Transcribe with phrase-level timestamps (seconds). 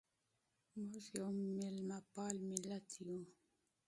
[0.75, 3.19] موږ یو مېلمه پال ملت یو.